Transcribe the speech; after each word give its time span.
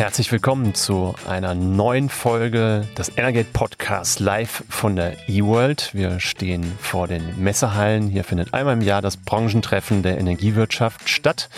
Herzlich 0.00 0.32
willkommen 0.32 0.74
zu 0.74 1.14
einer 1.28 1.54
neuen 1.54 2.08
Folge 2.08 2.88
des 2.96 3.18
Energate 3.18 3.52
Podcasts 3.52 4.18
live 4.18 4.64
von 4.70 4.96
der 4.96 5.28
eWorld. 5.28 5.90
Wir 5.92 6.20
stehen 6.20 6.72
vor 6.80 7.06
den 7.06 7.22
Messehallen. 7.38 8.08
Hier 8.08 8.24
findet 8.24 8.54
einmal 8.54 8.72
im 8.72 8.80
Jahr 8.80 9.02
das 9.02 9.18
Branchentreffen 9.18 10.02
der 10.02 10.16
Energiewirtschaft 10.16 11.10
statt 11.10 11.50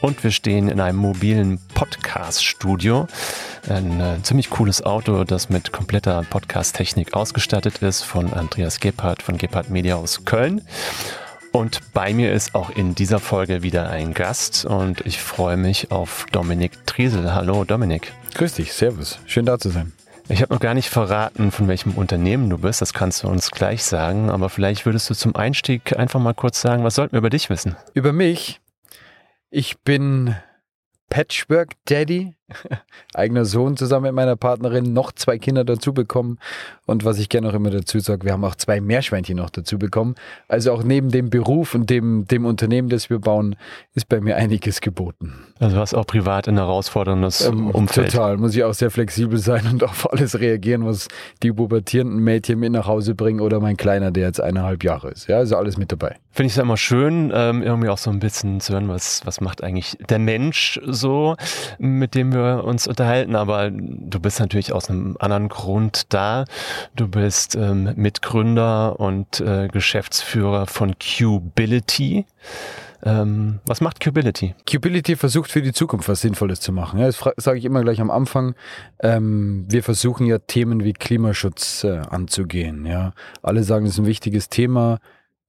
und 0.00 0.22
wir 0.22 0.30
stehen 0.30 0.68
in 0.68 0.78
einem 0.78 0.96
mobilen 0.96 1.58
Podcast-Studio. 1.74 3.08
Ein 3.68 4.00
äh, 4.00 4.22
ziemlich 4.22 4.48
cooles 4.50 4.80
Auto, 4.80 5.24
das 5.24 5.48
mit 5.48 5.72
kompletter 5.72 6.22
Podcast-Technik 6.30 7.14
ausgestattet 7.14 7.78
ist 7.78 8.04
von 8.04 8.32
Andreas 8.32 8.78
Gebhardt 8.78 9.24
von 9.24 9.38
Gebhardt 9.38 9.70
Media 9.70 9.96
aus 9.96 10.24
Köln. 10.24 10.62
Und 11.58 11.92
bei 11.92 12.14
mir 12.14 12.32
ist 12.32 12.54
auch 12.54 12.70
in 12.70 12.94
dieser 12.94 13.18
Folge 13.18 13.64
wieder 13.64 13.90
ein 13.90 14.14
Gast 14.14 14.64
und 14.64 15.00
ich 15.00 15.20
freue 15.20 15.56
mich 15.56 15.90
auf 15.90 16.24
Dominik 16.30 16.86
Triesel. 16.86 17.34
Hallo 17.34 17.64
Dominik. 17.64 18.12
Grüß 18.34 18.54
dich, 18.54 18.72
Servus. 18.72 19.18
Schön 19.26 19.44
da 19.44 19.58
zu 19.58 19.70
sein. 19.70 19.92
Ich 20.28 20.40
habe 20.40 20.54
noch 20.54 20.60
gar 20.60 20.74
nicht 20.74 20.88
verraten, 20.88 21.50
von 21.50 21.66
welchem 21.66 21.94
Unternehmen 21.94 22.48
du 22.48 22.58
bist. 22.58 22.80
Das 22.80 22.92
kannst 22.92 23.24
du 23.24 23.28
uns 23.28 23.50
gleich 23.50 23.82
sagen. 23.82 24.30
Aber 24.30 24.50
vielleicht 24.50 24.86
würdest 24.86 25.10
du 25.10 25.14
zum 25.14 25.34
Einstieg 25.34 25.98
einfach 25.98 26.20
mal 26.20 26.32
kurz 26.32 26.60
sagen, 26.60 26.84
was 26.84 26.94
sollten 26.94 27.14
wir 27.14 27.18
über 27.18 27.30
dich 27.30 27.50
wissen? 27.50 27.74
Über 27.92 28.12
mich? 28.12 28.60
Ich 29.50 29.80
bin 29.80 30.36
Patchwork 31.10 31.70
Daddy, 31.86 32.36
eigener 33.14 33.44
Sohn 33.44 33.76
zusammen 33.76 34.04
mit 34.04 34.14
meiner 34.14 34.36
Partnerin, 34.36 34.92
noch 34.92 35.12
zwei 35.12 35.38
Kinder 35.38 35.64
dazu 35.64 35.92
bekommen. 35.92 36.38
Und 36.86 37.04
was 37.04 37.18
ich 37.18 37.28
gerne 37.28 37.48
auch 37.48 37.54
immer 37.54 37.70
dazu 37.70 37.98
sage, 38.00 38.24
wir 38.24 38.32
haben 38.32 38.44
auch 38.44 38.54
zwei 38.54 38.80
Meerschweinchen 38.80 39.36
noch 39.36 39.50
dazu 39.50 39.78
bekommen. 39.78 40.14
Also 40.48 40.72
auch 40.72 40.82
neben 40.82 41.10
dem 41.10 41.30
Beruf 41.30 41.74
und 41.74 41.90
dem, 41.90 42.26
dem 42.26 42.46
Unternehmen, 42.46 42.88
das 42.88 43.10
wir 43.10 43.18
bauen, 43.18 43.56
ist 43.94 44.08
bei 44.08 44.20
mir 44.20 44.36
einiges 44.36 44.80
geboten. 44.80 45.34
Also 45.58 45.76
du 45.76 45.80
hast 45.80 45.94
auch 45.94 46.06
privat 46.06 46.48
ein 46.48 46.56
herausforderndes 46.56 47.42
ähm, 47.46 47.70
Umfeld. 47.70 48.12
Total, 48.12 48.36
muss 48.36 48.54
ich 48.54 48.64
auch 48.64 48.74
sehr 48.74 48.90
flexibel 48.90 49.38
sein 49.38 49.66
und 49.70 49.84
auf 49.84 50.10
alles 50.10 50.40
reagieren, 50.40 50.86
was 50.86 51.08
die 51.42 51.52
pubertierenden 51.52 52.20
Mädchen 52.22 52.58
mit 52.58 52.72
nach 52.72 52.86
Hause 52.86 53.14
bringen 53.14 53.40
oder 53.40 53.60
mein 53.60 53.76
Kleiner, 53.76 54.10
der 54.10 54.26
jetzt 54.26 54.40
eineinhalb 54.40 54.84
Jahre 54.84 55.10
ist. 55.10 55.28
Ja, 55.28 55.38
also 55.38 55.56
alles 55.56 55.76
mit 55.76 55.92
dabei. 55.92 56.16
Finde 56.38 56.46
ich 56.50 56.56
es 56.56 56.62
immer 56.62 56.76
schön, 56.76 57.32
ähm, 57.34 57.64
irgendwie 57.64 57.88
auch 57.88 57.98
so 57.98 58.10
ein 58.10 58.20
bisschen 58.20 58.60
zu 58.60 58.72
hören, 58.72 58.88
was, 58.88 59.26
was 59.26 59.40
macht 59.40 59.64
eigentlich 59.64 59.98
der 60.08 60.20
Mensch 60.20 60.78
so, 60.86 61.34
mit 61.80 62.14
dem 62.14 62.32
wir 62.32 62.62
uns 62.62 62.86
unterhalten. 62.86 63.34
Aber 63.34 63.72
du 63.72 64.20
bist 64.20 64.38
natürlich 64.38 64.72
aus 64.72 64.88
einem 64.88 65.16
anderen 65.18 65.48
Grund 65.48 66.14
da. 66.14 66.44
Du 66.94 67.08
bist 67.08 67.56
ähm, 67.56 67.92
Mitgründer 67.96 69.00
und 69.00 69.40
äh, 69.40 69.66
Geschäftsführer 69.66 70.68
von 70.68 70.96
Qbility. 70.96 72.24
Ähm, 73.02 73.58
was 73.66 73.80
macht 73.80 73.98
Qbility? 73.98 74.54
Qbility 74.64 75.16
versucht 75.16 75.50
für 75.50 75.60
die 75.60 75.72
Zukunft 75.72 76.08
was 76.08 76.20
Sinnvolles 76.20 76.60
zu 76.60 76.70
machen. 76.70 77.00
Das 77.00 77.18
sage 77.36 77.58
ich 77.58 77.64
immer 77.64 77.82
gleich 77.82 78.00
am 78.00 78.12
Anfang. 78.12 78.54
Ähm, 79.00 79.66
wir 79.68 79.82
versuchen 79.82 80.24
ja 80.24 80.38
Themen 80.38 80.84
wie 80.84 80.92
Klimaschutz 80.92 81.82
äh, 81.82 81.98
anzugehen. 81.98 82.86
Ja, 82.86 83.12
alle 83.42 83.64
sagen, 83.64 83.86
es 83.86 83.94
ist 83.94 83.98
ein 83.98 84.06
wichtiges 84.06 84.48
Thema. 84.48 85.00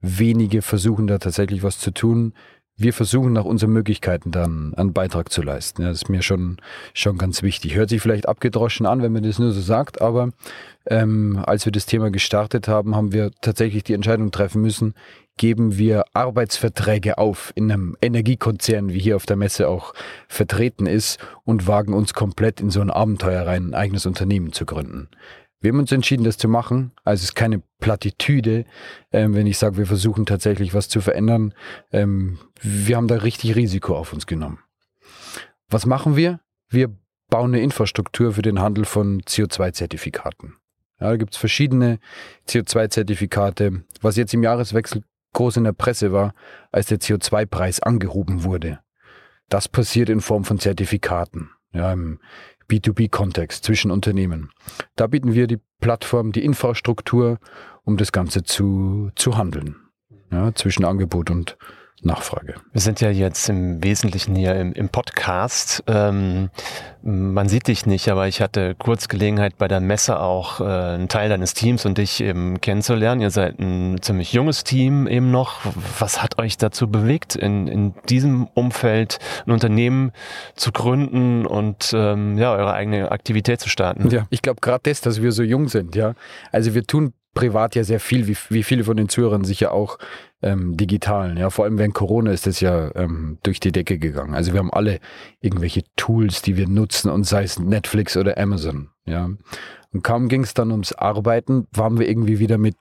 Wenige 0.02 0.61
versuchen 0.61 1.08
da 1.08 1.17
tatsächlich 1.17 1.64
was 1.64 1.80
zu 1.80 1.92
tun. 1.92 2.33
Wir 2.78 2.94
versuchen 2.94 3.33
nach 3.33 3.44
unseren 3.44 3.72
Möglichkeiten 3.72 4.31
dann 4.31 4.73
einen 4.75 4.94
Beitrag 4.94 5.33
zu 5.33 5.42
leisten. 5.42 5.83
Das 5.83 6.03
ist 6.03 6.09
mir 6.09 6.22
schon, 6.22 6.58
schon 6.94 7.17
ganz 7.17 7.44
wichtig. 7.44 7.75
Hört 7.75 7.89
sich 7.89 8.02
vielleicht 8.02 8.30
abgedroschen 8.30 8.86
an, 8.86 9.02
wenn 9.02 9.11
man 9.11 9.23
das 9.23 9.38
nur 9.38 9.52
so 9.52 9.59
sagt, 9.59 10.02
aber 10.02 10.30
ähm, 10.86 11.44
als 11.45 11.66
wir 11.66 11.73
das 11.73 11.86
Thema 11.86 12.09
gestartet 12.09 12.70
haben, 12.70 12.95
haben 12.95 13.11
wir 13.11 13.31
tatsächlich 13.42 13.83
die 13.83 13.94
Entscheidung 13.94 14.31
treffen 14.31 14.61
müssen, 14.61 14.94
geben 15.36 15.77
wir 15.77 16.05
Arbeitsverträge 16.14 17.17
auf 17.17 17.52
in 17.55 17.70
einem 17.70 17.97
Energiekonzern, 18.02 18.89
wie 18.94 19.00
hier 19.00 19.17
auf 19.17 19.25
der 19.25 19.36
Messe 19.36 19.67
auch 19.67 19.94
vertreten 20.30 20.86
ist, 20.86 21.20
und 21.43 21.67
wagen 21.67 21.93
uns 21.93 22.14
komplett 22.14 22.61
in 22.61 22.70
so 22.70 22.80
ein 22.80 22.92
Abenteuer 22.92 23.45
rein, 23.45 23.70
ein 23.70 23.73
eigenes 23.73 24.05
Unternehmen 24.05 24.54
zu 24.54 24.65
gründen. 24.65 25.09
Wir 25.61 25.71
haben 25.71 25.80
uns 25.80 25.92
entschieden, 25.92 26.23
das 26.23 26.37
zu 26.37 26.47
machen. 26.47 26.93
Also 27.03 27.21
es 27.21 27.30
ist 27.30 27.36
keine 27.36 27.61
Plattitüde, 27.80 28.65
ähm, 29.11 29.36
wenn 29.36 29.47
ich 29.47 29.58
sage, 29.58 29.77
wir 29.77 29.86
versuchen 29.86 30.25
tatsächlich 30.25 30.73
was 30.73 30.87
zu 30.87 31.02
verändern. 31.02 31.53
Ähm, 31.92 32.39
wir 32.61 32.95
haben 32.95 33.08
da 33.08 33.15
richtig 33.15 33.55
Risiko 33.55 33.95
auf 33.95 34.14
uns 34.14 34.25
genommen. 34.25 34.59
Was 35.70 35.86
machen 35.86 36.15
wir? 36.15 36.39
Wir 36.70 36.95
bauen 37.30 37.53
eine 37.53 37.61
Infrastruktur 37.61 38.33
für 38.33 38.42
den 38.42 38.59
Handel 38.59 38.86
von 38.86 39.21
CO2-Zertifikaten. 39.21 40.55
Ja, 40.99 41.09
da 41.09 41.17
gibt 41.17 41.33
es 41.33 41.39
verschiedene 41.39 41.99
CO2-Zertifikate. 42.47 43.83
Was 44.02 44.15
jetzt 44.15 44.33
im 44.33 44.43
Jahreswechsel 44.43 45.03
groß 45.33 45.58
in 45.58 45.64
der 45.65 45.73
Presse 45.73 46.11
war, 46.11 46.33
als 46.71 46.87
der 46.87 46.99
CO2-Preis 46.99 47.81
angehoben 47.81 48.43
wurde. 48.43 48.80
Das 49.47 49.67
passiert 49.67 50.09
in 50.09 50.21
Form 50.21 50.43
von 50.43 50.59
Zertifikaten. 50.59 51.52
Ja, 51.71 51.93
im, 51.93 52.20
B2B-Kontext 52.69 53.63
zwischen 53.63 53.91
Unternehmen. 53.91 54.52
Da 54.95 55.07
bieten 55.07 55.33
wir 55.33 55.47
die 55.47 55.59
Plattform, 55.81 56.31
die 56.31 56.43
Infrastruktur, 56.43 57.39
um 57.83 57.97
das 57.97 58.11
Ganze 58.11 58.43
zu, 58.43 59.11
zu 59.15 59.37
handeln. 59.37 59.75
Ja, 60.31 60.53
zwischen 60.53 60.85
Angebot 60.85 61.31
und 61.31 61.58
Nachfrage. 62.04 62.55
Wir 62.71 62.82
sind 62.82 63.02
ja 63.02 63.10
jetzt 63.10 63.49
im 63.49 63.83
Wesentlichen 63.83 64.36
hier 64.36 64.55
im, 64.55 64.73
im 64.73 64.89
Podcast. 64.89 65.83
Ähm, 65.87 66.49
man 67.02 67.48
sieht 67.48 67.67
dich 67.67 67.86
nicht, 67.86 68.10
aber 68.10 68.27
ich 68.27 68.42
hatte 68.42 68.76
kurz 68.76 69.08
Gelegenheit 69.08 69.58
bei 69.58 69.67
der 69.67 69.80
Messe 69.80 70.20
auch 70.20 70.59
äh, 70.59 70.64
einen 70.64 71.08
Teil 71.08 71.30
deines 71.30 71.54
Teams 71.54 71.86
und 71.86 71.98
dich 71.98 72.21
eben 72.21 72.59
kennenzulernen. 72.59 73.21
Ihr 73.21 73.32
seid 73.32 73.59
ein 73.59 74.02
ziemlich 74.02 74.33
junges 74.33 74.64
Team 74.64 75.08
eben 75.08 75.32
noch. 75.32 75.61
Was 75.99 76.21
hat 76.21 76.39
euch 76.39 76.58
dazu 76.58 76.89
bewegt, 76.89 77.36
in, 77.36 77.67
in 77.67 77.93
diesem 78.09 78.48
Umfeld 78.54 79.20
ein 79.45 79.52
Unternehmen 79.52 80.11
zu 80.55 80.71
gründen 80.71 81.45
und 81.45 81.92
ähm, 81.93 82.38
ja, 82.38 82.54
eure 82.54 82.73
eigene 82.73 83.11
Aktivität 83.11 83.61
zu 83.61 83.70
starten? 83.70 84.09
Ja, 84.09 84.26
ich 84.30 84.42
glaube 84.42 84.59
gerade 84.61 84.82
das, 84.83 85.02
dass 85.02 85.21
wir 85.21 85.32
so 85.32 85.43
jung 85.43 85.70
sind, 85.70 85.95
ja. 85.95 86.14
Also 86.52 86.73
wir 86.73 86.83
tun 86.83 87.14
privat 87.33 87.75
ja 87.75 87.83
sehr 87.83 87.99
viel, 87.99 88.27
wie, 88.27 88.37
wie 88.49 88.63
viele 88.63 88.83
von 88.83 88.97
den 88.97 89.09
Zuhörern 89.09 89.43
sicher 89.43 89.71
auch 89.71 89.97
ähm, 90.41 90.77
digitalen. 90.77 91.37
Ja, 91.37 91.49
vor 91.49 91.65
allem 91.65 91.77
während 91.77 91.93
Corona 91.93 92.31
ist 92.31 92.47
das 92.47 92.59
ja 92.59 92.93
ähm, 92.95 93.37
durch 93.43 93.59
die 93.59 93.71
Decke 93.71 93.99
gegangen. 93.99 94.33
Also 94.33 94.53
wir 94.53 94.59
haben 94.59 94.73
alle 94.73 94.99
irgendwelche 95.39 95.83
Tools, 95.95 96.41
die 96.41 96.57
wir 96.57 96.67
nutzen 96.67 97.09
und 97.09 97.25
sei 97.25 97.43
es 97.43 97.59
Netflix 97.59 98.17
oder 98.17 98.37
Amazon. 98.37 98.89
Ja, 99.05 99.29
und 99.91 100.03
kaum 100.03 100.27
ging 100.27 100.43
es 100.43 100.53
dann 100.53 100.71
ums 100.71 100.93
Arbeiten, 100.93 101.67
waren 101.71 101.99
wir 101.99 102.07
irgendwie 102.07 102.39
wieder 102.39 102.57
mit 102.57 102.75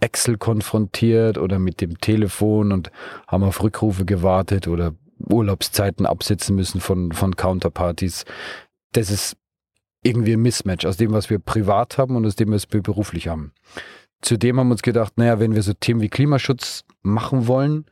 Excel 0.00 0.38
konfrontiert 0.38 1.38
oder 1.38 1.58
mit 1.58 1.80
dem 1.80 2.00
Telefon 2.00 2.72
und 2.72 2.90
haben 3.26 3.44
auf 3.44 3.62
Rückrufe 3.62 4.04
gewartet 4.04 4.66
oder 4.66 4.94
Urlaubszeiten 5.18 6.06
absitzen 6.06 6.56
müssen 6.56 6.80
von, 6.80 7.12
von 7.12 7.36
Counterparties. 7.36 8.24
Das 8.92 9.10
ist 9.10 9.36
irgendwie 10.02 10.32
ein 10.32 10.42
Mismatch 10.42 10.86
aus 10.86 10.96
dem, 10.96 11.12
was 11.12 11.30
wir 11.30 11.38
privat 11.38 11.98
haben 11.98 12.16
und 12.16 12.26
aus 12.26 12.36
dem, 12.36 12.52
was 12.52 12.66
wir 12.70 12.82
beruflich 12.82 13.28
haben. 13.28 13.52
Zudem 14.22 14.58
haben 14.58 14.68
wir 14.68 14.72
uns 14.72 14.82
gedacht, 14.82 15.14
naja, 15.16 15.40
wenn 15.40 15.54
wir 15.54 15.62
so 15.62 15.72
Themen 15.72 16.00
wie 16.00 16.08
Klimaschutz 16.08 16.84
machen 17.02 17.46
wollen, 17.46 17.86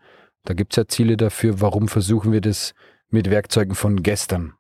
da 0.44 0.54
gibt 0.54 0.72
es 0.72 0.76
ja 0.76 0.88
Ziele 0.88 1.16
dafür, 1.16 1.60
warum 1.60 1.88
versuchen 1.88 2.32
wir 2.32 2.40
das 2.40 2.74
mit 3.10 3.30
Werkzeugen 3.30 3.74
von 3.74 4.02
gestern? 4.02 4.54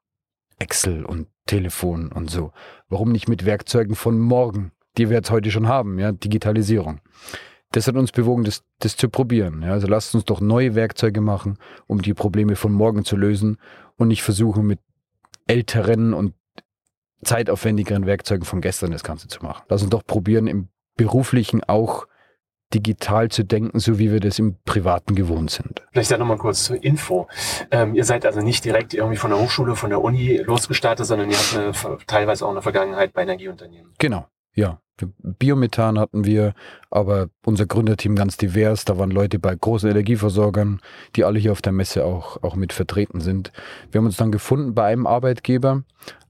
Excel 0.58 1.04
und 1.04 1.28
Telefon 1.46 2.12
und 2.12 2.30
so. 2.30 2.52
Warum 2.88 3.12
nicht 3.12 3.28
mit 3.28 3.44
Werkzeugen 3.44 3.94
von 3.94 4.18
morgen, 4.18 4.72
die 4.96 5.08
wir 5.08 5.16
jetzt 5.16 5.30
heute 5.30 5.50
schon 5.50 5.68
haben, 5.68 5.98
ja, 5.98 6.12
Digitalisierung. 6.12 7.00
Das 7.72 7.86
hat 7.86 7.96
uns 7.96 8.12
bewogen, 8.12 8.44
das, 8.44 8.62
das 8.78 8.96
zu 8.96 9.08
probieren. 9.08 9.62
Ja. 9.62 9.72
Also 9.72 9.86
lasst 9.86 10.14
uns 10.14 10.24
doch 10.24 10.40
neue 10.40 10.74
Werkzeuge 10.74 11.20
machen, 11.20 11.58
um 11.86 12.02
die 12.02 12.14
Probleme 12.14 12.56
von 12.56 12.72
morgen 12.72 13.04
zu 13.04 13.16
lösen 13.16 13.58
und 13.96 14.08
nicht 14.08 14.22
versuchen, 14.22 14.66
mit 14.66 14.80
älteren 15.46 16.14
und 16.14 16.34
zeitaufwendigeren 17.22 18.06
Werkzeugen 18.06 18.44
von 18.44 18.60
gestern 18.60 18.90
das 18.90 19.02
Ganze 19.02 19.28
zu 19.28 19.42
machen. 19.42 19.64
Lass 19.68 19.82
uns 19.82 19.90
doch 19.90 20.04
probieren, 20.04 20.46
im 20.46 20.68
beruflichen 20.96 21.64
auch 21.64 22.06
digital 22.74 23.30
zu 23.30 23.44
denken, 23.44 23.78
so 23.78 23.98
wie 23.98 24.12
wir 24.12 24.20
das 24.20 24.38
im 24.38 24.56
Privaten 24.64 25.14
gewohnt 25.14 25.50
sind. 25.50 25.82
Vielleicht 25.92 26.10
dann 26.10 26.20
nochmal 26.20 26.36
kurz 26.36 26.64
zur 26.64 26.82
Info. 26.82 27.26
Ähm, 27.70 27.94
ihr 27.94 28.04
seid 28.04 28.26
also 28.26 28.40
nicht 28.40 28.64
direkt 28.64 28.92
irgendwie 28.92 29.16
von 29.16 29.30
der 29.30 29.40
Hochschule, 29.40 29.74
von 29.74 29.90
der 29.90 30.02
Uni 30.02 30.36
losgestartet, 30.36 31.06
sondern 31.06 31.30
ihr 31.30 31.38
habt 31.38 31.56
eine, 31.56 31.96
teilweise 32.06 32.44
auch 32.44 32.50
eine 32.50 32.62
Vergangenheit 32.62 33.14
bei 33.14 33.22
Energieunternehmen. 33.22 33.94
Genau, 33.98 34.26
ja. 34.54 34.80
Biomethan 35.22 35.96
hatten 35.96 36.24
wir, 36.24 36.54
aber 36.90 37.28
unser 37.46 37.66
Gründerteam 37.66 38.16
ganz 38.16 38.36
divers. 38.36 38.84
Da 38.84 38.98
waren 38.98 39.12
Leute 39.12 39.38
bei 39.38 39.54
großen 39.54 39.88
Energieversorgern, 39.88 40.80
die 41.14 41.22
alle 41.22 41.38
hier 41.38 41.52
auf 41.52 41.62
der 41.62 41.72
Messe 41.72 42.04
auch, 42.04 42.42
auch 42.42 42.56
mit 42.56 42.72
vertreten 42.72 43.20
sind. 43.20 43.52
Wir 43.92 44.00
haben 44.00 44.06
uns 44.06 44.16
dann 44.16 44.32
gefunden 44.32 44.74
bei 44.74 44.86
einem 44.86 45.06
Arbeitgeber, 45.06 45.84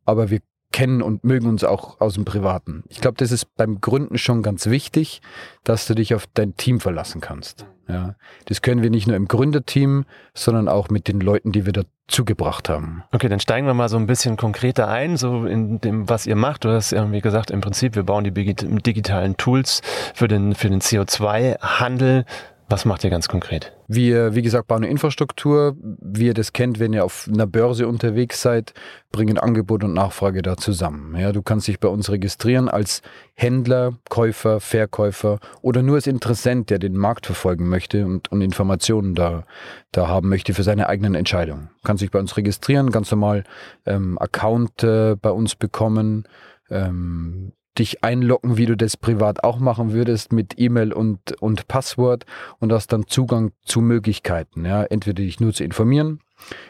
aber 0.05 0.29
wir 0.29 0.41
kennen 0.79 1.03
und 1.03 1.25
mögen 1.25 1.49
uns 1.49 1.65
auch 1.65 2.01
aus 2.01 2.15
dem 2.15 2.25
Privaten. 2.25 2.85
Ich 2.89 3.01
glaube, 3.01 3.17
das 3.17 3.33
ist 3.33 3.57
beim 3.57 3.81
Gründen 3.81 4.17
schon 4.17 4.45
ganz 4.45 4.67
wichtig, 4.67 5.23
dass 5.65 5.89
du 5.89 5.95
dich 5.95 6.15
auf 6.15 6.29
dein 6.35 6.57
Team 6.57 6.79
verlassen 6.79 7.21
kannst. 7.21 7.67
Ja, 7.89 8.15
das 8.45 8.63
können 8.63 8.81
wir 8.81 8.89
nicht 8.89 9.09
nur 9.09 9.17
im 9.17 9.27
Gründerteam, 9.27 10.05
sondern 10.35 10.69
auch 10.69 10.89
mit 10.89 11.09
den 11.09 11.19
Leuten, 11.19 11.51
die 11.51 11.67
wir 11.67 11.73
dazu 11.73 12.25
gebracht 12.25 12.69
haben. 12.69 13.03
Okay, 13.11 13.29
dann 13.29 13.41
steigen 13.41 13.67
wir 13.67 13.75
mal 13.75 13.89
so 13.89 13.97
ein 13.97 14.07
bisschen 14.07 14.37
konkreter 14.37 14.87
ein, 14.87 15.17
so 15.17 15.47
in 15.47 15.81
dem, 15.81 16.09
was 16.09 16.27
ihr 16.27 16.37
macht. 16.37 16.65
Du 16.65 16.69
hast 16.69 16.93
irgendwie 16.93 17.23
gesagt, 17.23 17.51
im 17.51 17.61
Prinzip, 17.61 17.97
wir 17.97 18.05
bauen 18.05 18.23
die 18.23 18.31
digitalen 18.31 19.37
Tools 19.37 19.83
für 20.15 20.29
den, 20.29 20.55
für 20.55 20.69
den 20.69 20.81
CO2-Handel. 20.81 22.25
Was 22.71 22.85
macht 22.85 23.03
ihr 23.03 23.09
ganz 23.09 23.29
konkret? 23.29 23.73
Wir, 23.87 24.35
wie 24.35 24.43
gesagt, 24.43 24.69
bauen 24.69 24.83
eine 24.83 24.91
Infrastruktur. 24.91 25.75
Wie 25.81 26.27
ihr 26.27 26.35
das 26.35 26.53
kennt, 26.53 26.79
wenn 26.79 26.93
ihr 26.93 27.03
auf 27.03 27.27
einer 27.33 27.47
Börse 27.47 27.89
unterwegs 27.89 28.43
seid, 28.43 28.75
bringen 29.11 29.39
Angebot 29.39 29.85
und 29.85 29.95
Nachfrage 29.95 30.43
da 30.43 30.59
zusammen. 30.59 31.19
Ja, 31.19 31.33
du 31.33 31.41
kannst 31.41 31.67
dich 31.67 31.81
bei 31.81 31.89
uns 31.89 32.11
registrieren 32.11 32.69
als 32.69 33.01
Händler, 33.33 33.95
Käufer, 34.11 34.61
Verkäufer 34.61 35.39
oder 35.63 35.83
nur 35.83 35.95
als 35.95 36.07
Interessent, 36.07 36.69
der 36.69 36.79
den 36.79 36.95
Markt 36.95 37.25
verfolgen 37.25 37.71
möchte 37.71 38.05
und, 38.05 38.31
und 38.31 38.43
Informationen 38.43 39.15
da, 39.15 39.45
da 39.91 40.09
haben 40.09 40.29
möchte 40.29 40.53
für 40.53 40.63
seine 40.63 40.91
eigenen 40.91 41.15
Entscheidungen. 41.15 41.71
Du 41.79 41.87
kannst 41.87 42.03
dich 42.03 42.11
bei 42.11 42.19
uns 42.19 42.37
registrieren, 42.37 42.91
ganz 42.91 43.11
normal 43.11 43.45
ähm, 43.87 44.19
Account 44.19 44.83
äh, 44.83 45.17
bei 45.17 45.31
uns 45.31 45.55
bekommen. 45.55 46.29
Ähm, 46.69 47.53
dich 47.79 48.05
einloggen, 48.05 48.57
wie 48.57 48.67
du 48.67 48.77
das 48.77 48.97
privat 48.97 49.45
auch 49.45 49.59
machen 49.59 49.93
würdest, 49.93 50.33
mit 50.33 50.55
E-Mail 50.59 50.93
und, 50.93 51.41
und 51.41 51.69
Passwort 51.69 52.27
und 52.59 52.73
hast 52.73 52.93
dann 52.93 53.07
Zugang 53.07 53.53
zu 53.63 53.81
Möglichkeiten. 53.81 54.65
Ja, 54.65 54.85
entweder 54.85 55.23
dich 55.23 55.41
nur 55.41 55.53
zu 55.53 55.65
informieren, 55.65 56.21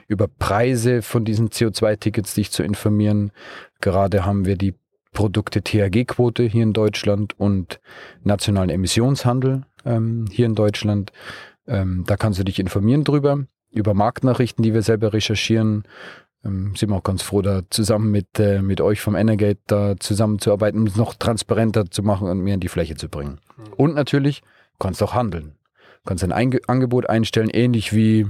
über 0.06 0.28
Preise 0.28 1.02
von 1.02 1.24
diesen 1.24 1.50
CO2-Tickets 1.50 2.34
dich 2.34 2.50
zu 2.50 2.62
informieren. 2.62 3.32
Gerade 3.80 4.24
haben 4.24 4.44
wir 4.44 4.56
die 4.56 4.74
Produkte 5.12 5.62
THG-Quote 5.62 6.44
hier 6.44 6.62
in 6.62 6.72
Deutschland 6.72 7.38
und 7.38 7.80
nationalen 8.22 8.70
Emissionshandel 8.70 9.62
ähm, 9.84 10.26
hier 10.30 10.46
in 10.46 10.54
Deutschland. 10.54 11.12
Ähm, 11.66 12.04
da 12.06 12.16
kannst 12.16 12.38
du 12.38 12.44
dich 12.44 12.58
informieren 12.58 13.04
drüber, 13.04 13.44
über 13.72 13.94
Marktnachrichten, 13.94 14.62
die 14.62 14.74
wir 14.74 14.82
selber 14.82 15.12
recherchieren, 15.12 15.84
ähm, 16.48 16.74
sind 16.74 16.90
wir 16.90 16.96
auch 16.96 17.02
ganz 17.02 17.22
froh, 17.22 17.42
da 17.42 17.62
zusammen 17.70 18.10
mit, 18.10 18.38
äh, 18.38 18.62
mit 18.62 18.80
euch 18.80 19.00
vom 19.00 19.14
Energate 19.14 19.60
da 19.66 19.96
zusammenzuarbeiten, 19.98 20.80
um 20.80 20.86
es 20.86 20.96
noch 20.96 21.14
transparenter 21.14 21.90
zu 21.90 22.02
machen 22.02 22.28
und 22.28 22.40
mehr 22.40 22.54
in 22.54 22.60
die 22.60 22.68
Fläche 22.68 22.96
zu 22.96 23.08
bringen. 23.08 23.38
Mhm. 23.56 23.72
Und 23.76 23.94
natürlich 23.94 24.42
kannst 24.78 25.00
du 25.00 25.06
auch 25.06 25.14
handeln. 25.14 25.54
Du 25.74 26.08
kannst 26.08 26.24
ein 26.24 26.32
Einge 26.32 26.60
Angebot 26.66 27.08
einstellen, 27.08 27.50
ähnlich 27.50 27.92
wie 27.92 28.26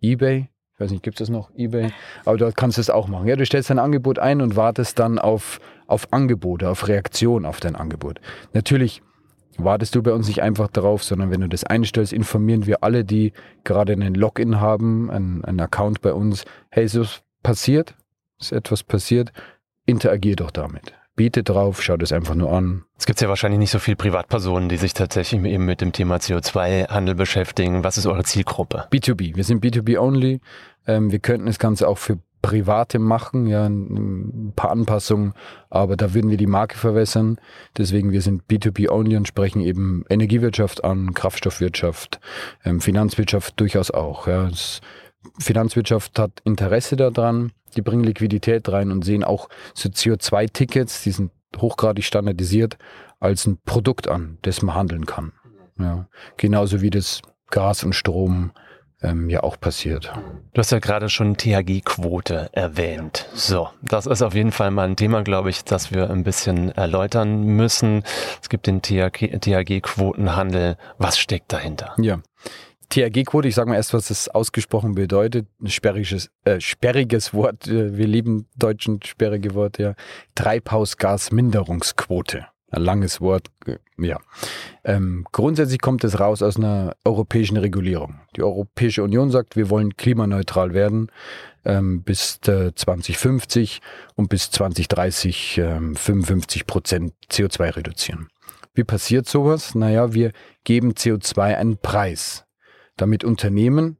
eBay. 0.00 0.48
Ich 0.74 0.80
weiß 0.80 0.90
nicht, 0.92 1.02
gibt 1.02 1.20
es 1.20 1.26
das 1.26 1.30
noch? 1.30 1.50
eBay? 1.56 1.90
Aber 2.24 2.36
dort 2.36 2.56
kannst 2.56 2.76
du 2.76 2.80
es 2.80 2.90
auch 2.90 3.08
machen. 3.08 3.26
Ja, 3.26 3.34
du 3.34 3.44
stellst 3.44 3.70
dein 3.70 3.80
Angebot 3.80 4.20
ein 4.20 4.40
und 4.40 4.54
wartest 4.54 4.98
dann 4.98 5.18
auf, 5.18 5.60
auf 5.88 6.12
Angebote, 6.12 6.68
auf 6.68 6.86
Reaktion 6.86 7.44
auf 7.44 7.58
dein 7.58 7.74
Angebot. 7.74 8.20
Natürlich 8.52 9.02
wartest 9.56 9.96
du 9.96 10.02
bei 10.02 10.12
uns 10.12 10.28
nicht 10.28 10.40
einfach 10.40 10.68
darauf, 10.68 11.02
sondern 11.02 11.30
wenn 11.30 11.40
du 11.40 11.48
das 11.48 11.64
einstellst, 11.64 12.12
informieren 12.12 12.66
wir 12.66 12.84
alle, 12.84 13.04
die 13.04 13.32
gerade 13.64 13.92
einen 13.92 14.14
Login 14.14 14.60
haben, 14.60 15.10
einen, 15.10 15.44
einen 15.44 15.60
Account 15.60 16.00
bei 16.00 16.12
uns. 16.12 16.44
Hey, 16.70 16.86
so 16.86 17.04
passiert, 17.42 17.94
ist 18.40 18.52
etwas 18.52 18.82
passiert, 18.82 19.32
interagier 19.86 20.36
doch 20.36 20.50
damit. 20.50 20.94
Biete 21.16 21.42
drauf, 21.42 21.82
schau 21.82 21.96
das 21.96 22.12
einfach 22.12 22.36
nur 22.36 22.52
an. 22.52 22.84
Es 22.96 23.04
gibt 23.04 23.20
ja 23.20 23.28
wahrscheinlich 23.28 23.58
nicht 23.58 23.72
so 23.72 23.80
viele 23.80 23.96
Privatpersonen, 23.96 24.68
die 24.68 24.76
sich 24.76 24.94
tatsächlich 24.94 25.42
eben 25.42 25.64
mit 25.64 25.80
dem 25.80 25.92
Thema 25.92 26.16
CO2-Handel 26.16 27.16
beschäftigen. 27.16 27.82
Was 27.82 27.98
ist 27.98 28.06
eure 28.06 28.22
Zielgruppe? 28.22 28.86
B2B. 28.92 29.34
Wir 29.34 29.42
sind 29.42 29.64
B2B-only. 29.64 30.40
Ähm, 30.86 31.10
wir 31.10 31.18
könnten 31.18 31.46
das 31.46 31.58
Ganze 31.58 31.88
auch 31.88 31.98
für 31.98 32.18
Private 32.40 33.00
machen, 33.00 33.46
ja, 33.46 33.66
ein 33.66 34.52
paar 34.54 34.70
Anpassungen, 34.70 35.34
aber 35.70 35.96
da 35.96 36.14
würden 36.14 36.30
wir 36.30 36.36
die 36.36 36.46
Marke 36.46 36.76
verwässern. 36.76 37.38
Deswegen, 37.76 38.12
wir 38.12 38.22
sind 38.22 38.44
B2B-only 38.48 39.16
und 39.16 39.26
sprechen 39.26 39.60
eben 39.60 40.04
Energiewirtschaft 40.08 40.84
an, 40.84 41.14
Kraftstoffwirtschaft, 41.14 42.20
ähm, 42.64 42.80
Finanzwirtschaft 42.80 43.58
durchaus 43.58 43.90
auch. 43.90 44.28
Ja. 44.28 44.48
Das 44.48 44.80
Finanzwirtschaft 45.38 46.18
hat 46.18 46.40
Interesse 46.44 46.96
daran, 46.96 47.52
die 47.76 47.82
bringen 47.82 48.04
Liquidität 48.04 48.68
rein 48.68 48.90
und 48.90 49.04
sehen 49.04 49.24
auch 49.24 49.48
so 49.74 49.88
CO2-Tickets, 49.88 51.02
die 51.02 51.10
sind 51.10 51.30
hochgradig 51.56 52.04
standardisiert, 52.04 52.78
als 53.20 53.46
ein 53.46 53.58
Produkt 53.64 54.08
an, 54.08 54.38
das 54.42 54.62
man 54.62 54.74
handeln 54.74 55.06
kann. 55.06 55.32
Ja. 55.78 56.08
Genauso 56.36 56.80
wie 56.80 56.90
das 56.90 57.22
Gas 57.50 57.84
und 57.84 57.94
Strom 57.94 58.52
ähm, 59.00 59.30
ja 59.30 59.42
auch 59.42 59.58
passiert. 59.60 60.12
Du 60.54 60.58
hast 60.58 60.72
ja 60.72 60.80
gerade 60.80 61.08
schon 61.08 61.36
THG-Quote 61.36 62.50
erwähnt. 62.52 63.26
So, 63.32 63.68
das 63.82 64.06
ist 64.06 64.22
auf 64.22 64.34
jeden 64.34 64.50
Fall 64.52 64.70
mal 64.70 64.88
ein 64.88 64.96
Thema, 64.96 65.22
glaube 65.22 65.50
ich, 65.50 65.64
das 65.64 65.92
wir 65.92 66.10
ein 66.10 66.24
bisschen 66.24 66.72
erläutern 66.72 67.42
müssen. 67.44 68.02
Es 68.42 68.48
gibt 68.48 68.66
den 68.66 68.82
THG-Quotenhandel. 68.82 70.76
Was 70.98 71.18
steckt 71.18 71.52
dahinter? 71.52 71.94
Ja. 71.98 72.18
THG-Quote, 72.90 73.48
ich 73.48 73.54
sage 73.54 73.68
mal 73.68 73.76
erst, 73.76 73.92
was 73.92 74.08
das 74.08 74.28
ausgesprochen 74.28 74.94
bedeutet. 74.94 75.46
Ein 75.60 75.68
sperriges, 75.68 76.30
äh, 76.44 76.58
sperriges 76.60 77.34
Wort. 77.34 77.68
Äh, 77.68 77.96
wir 77.96 78.06
lieben 78.06 78.46
deutschen 78.56 79.00
sperrige 79.04 79.54
Worte, 79.54 79.82
ja. 79.82 79.94
Treibhausgasminderungsquote. 80.34 82.46
Ein 82.70 82.82
langes 82.82 83.20
Wort, 83.20 83.48
äh, 83.66 83.76
ja. 83.98 84.18
Ähm, 84.84 85.26
grundsätzlich 85.32 85.80
kommt 85.80 86.02
es 86.04 86.18
raus 86.18 86.42
aus 86.42 86.56
einer 86.56 86.96
europäischen 87.04 87.58
Regulierung. 87.58 88.20
Die 88.36 88.42
Europäische 88.42 89.02
Union 89.02 89.30
sagt, 89.30 89.56
wir 89.56 89.68
wollen 89.70 89.96
klimaneutral 89.96 90.72
werden 90.72 91.10
ähm, 91.64 92.02
bis 92.02 92.40
äh, 92.46 92.74
2050 92.74 93.80
und 94.16 94.28
bis 94.28 94.50
2030 94.50 95.58
ähm, 95.58 95.94
55 95.94 96.66
Prozent 96.66 97.12
CO2 97.30 97.76
reduzieren. 97.76 98.28
Wie 98.74 98.84
passiert 98.84 99.26
sowas? 99.26 99.74
Naja, 99.74 100.14
wir 100.14 100.32
geben 100.64 100.92
CO2 100.92 101.56
einen 101.56 101.78
Preis 101.78 102.44
damit 103.00 103.24
Unternehmen 103.24 103.96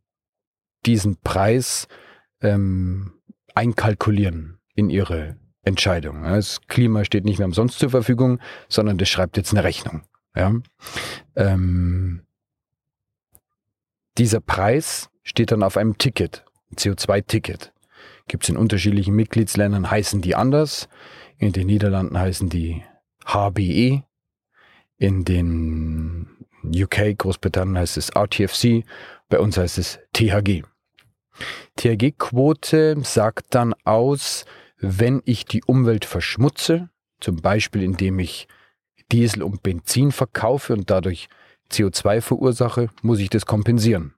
diesen 0.86 1.16
Preis 1.16 1.88
ähm, 2.40 3.14
einkalkulieren 3.54 4.58
in 4.74 4.90
ihre 4.90 5.36
Entscheidung. 5.62 6.22
Das 6.22 6.60
Klima 6.66 7.04
steht 7.04 7.24
nicht 7.24 7.38
mehr 7.38 7.46
umsonst 7.46 7.78
zur 7.78 7.90
Verfügung, 7.90 8.40
sondern 8.68 8.98
das 8.98 9.08
schreibt 9.08 9.36
jetzt 9.36 9.52
eine 9.52 9.64
Rechnung. 9.64 10.02
Ja? 10.34 10.52
Ähm, 11.36 12.22
dieser 14.16 14.40
Preis 14.40 15.10
steht 15.22 15.52
dann 15.52 15.62
auf 15.62 15.76
einem 15.76 15.98
Ticket, 15.98 16.44
CO2-Ticket. 16.74 17.72
Gibt 18.28 18.44
es 18.44 18.50
in 18.50 18.56
unterschiedlichen 18.56 19.14
Mitgliedsländern, 19.14 19.90
heißen 19.90 20.20
die 20.20 20.34
anders. 20.34 20.88
In 21.38 21.52
den 21.52 21.66
Niederlanden 21.66 22.18
heißen 22.18 22.48
die 22.48 22.82
HBE. 23.24 24.02
In 24.96 25.24
den 25.24 26.37
UK, 26.74 27.16
Großbritannien 27.18 27.78
heißt 27.78 27.96
es 27.96 28.10
RTFC, 28.10 28.84
bei 29.28 29.38
uns 29.38 29.56
heißt 29.56 29.78
es 29.78 29.98
THG. 30.12 30.62
THG-Quote 31.76 32.96
sagt 33.02 33.54
dann 33.54 33.74
aus, 33.84 34.44
wenn 34.78 35.22
ich 35.24 35.44
die 35.44 35.62
Umwelt 35.64 36.04
verschmutze, 36.04 36.90
zum 37.20 37.36
Beispiel 37.36 37.82
indem 37.82 38.18
ich 38.18 38.48
Diesel 39.10 39.42
und 39.42 39.62
Benzin 39.62 40.12
verkaufe 40.12 40.72
und 40.72 40.90
dadurch 40.90 41.28
CO2 41.70 42.20
verursache, 42.20 42.88
muss 43.02 43.20
ich 43.20 43.30
das 43.30 43.46
kompensieren. 43.46 44.14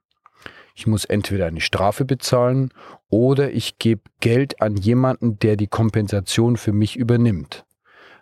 Ich 0.75 0.87
muss 0.87 1.05
entweder 1.05 1.47
eine 1.47 1.61
Strafe 1.61 2.05
bezahlen 2.05 2.73
oder 3.09 3.51
ich 3.51 3.77
gebe 3.77 4.01
Geld 4.19 4.61
an 4.61 4.77
jemanden, 4.77 5.37
der 5.39 5.57
die 5.57 5.67
Kompensation 5.67 6.57
für 6.57 6.71
mich 6.71 6.95
übernimmt. 6.95 7.65